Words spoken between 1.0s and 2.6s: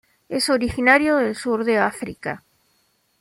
del sur de África.